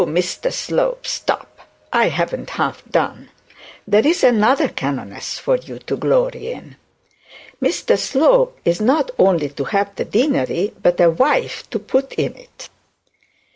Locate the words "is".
4.07-4.23, 8.65-8.81